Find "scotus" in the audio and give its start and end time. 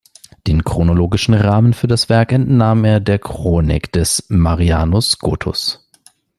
5.11-5.87